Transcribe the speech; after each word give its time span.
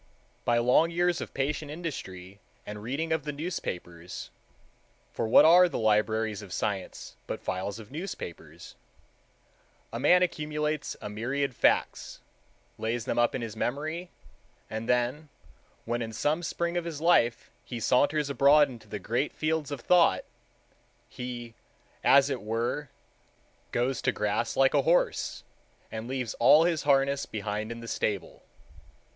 By 0.45 0.57
long 0.57 0.89
years 0.89 1.21
of 1.21 1.31
patient 1.35 1.69
industry 1.69 2.39
and 2.65 2.81
reading 2.81 3.13
of 3.13 3.23
the 3.23 3.31
newspapers—for 3.31 5.27
what 5.27 5.45
are 5.45 5.69
the 5.69 5.77
libraries 5.77 6.41
of 6.41 6.51
science 6.51 7.17
but 7.27 7.39
files 7.39 7.77
of 7.77 7.91
newspapers—a 7.91 9.99
man 9.99 10.23
accumulates 10.23 10.97
a 11.03 11.07
myriad 11.11 11.53
facts, 11.55 12.19
lays 12.79 13.05
them 13.05 13.19
up 13.19 13.35
in 13.35 13.43
his 13.43 13.55
memory, 13.55 14.09
and 14.71 14.89
then 14.89 15.29
when 15.85 16.01
in 16.01 16.13
some 16.13 16.41
spring 16.41 16.77
of 16.77 16.85
his 16.85 16.99
life 16.99 17.51
he 17.63 17.79
saunters 17.79 18.27
abroad 18.27 18.69
into 18.69 18.87
the 18.87 18.97
Great 18.97 19.31
Fields 19.31 19.69
of 19.69 19.81
thought, 19.81 20.23
he, 21.09 21.53
as 22.03 22.27
it 22.31 22.41
were, 22.41 22.89
goes 23.71 24.01
to 24.01 24.11
grass 24.11 24.57
like 24.57 24.73
a 24.73 24.81
horse 24.81 25.43
and 25.91 26.07
leaves 26.07 26.33
all 26.39 26.63
his 26.63 26.81
harness 26.89 27.27
behind 27.27 27.71
in 27.71 27.81
the 27.81 27.87
stable. 27.87 28.41